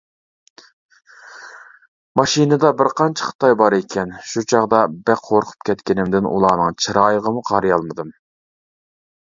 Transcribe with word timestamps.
ماشىنىدا 2.21 2.71
بىرقانچە 2.79 3.27
خىتاي 3.27 3.57
بار 3.59 3.77
ئىكەن، 3.79 4.15
شۇ 4.31 4.45
چاغدا 4.55 4.81
بەك 5.11 5.23
قورقۇپ 5.29 5.69
كەتكىنىمدىن 5.71 6.31
ئۇلارنىڭ 6.33 6.81
چىرايىغىمۇ 6.87 7.49
قارىيالمىدىم. 7.53 8.11